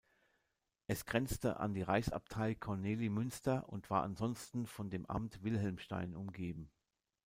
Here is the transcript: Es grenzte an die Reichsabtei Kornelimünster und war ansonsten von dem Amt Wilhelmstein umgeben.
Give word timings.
Es 0.87 1.05
grenzte 1.05 1.59
an 1.59 1.75
die 1.75 1.83
Reichsabtei 1.83 2.55
Kornelimünster 2.55 3.69
und 3.69 3.91
war 3.91 4.01
ansonsten 4.01 4.65
von 4.65 4.89
dem 4.89 5.05
Amt 5.05 5.43
Wilhelmstein 5.43 6.15
umgeben. 6.15 6.71